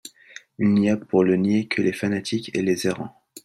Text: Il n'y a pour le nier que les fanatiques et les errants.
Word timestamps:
Il 0.57 0.73
n'y 0.73 0.89
a 0.89 0.97
pour 0.97 1.23
le 1.23 1.35
nier 1.37 1.67
que 1.67 1.83
les 1.83 1.93
fanatiques 1.93 2.49
et 2.55 2.63
les 2.63 2.87
errants. 2.87 3.15